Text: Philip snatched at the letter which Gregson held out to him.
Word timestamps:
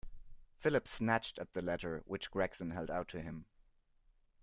Philip 0.57 0.87
snatched 0.87 1.37
at 1.37 1.53
the 1.53 1.61
letter 1.61 2.01
which 2.07 2.31
Gregson 2.31 2.71
held 2.71 2.89
out 2.89 3.07
to 3.09 3.21
him. 3.21 3.45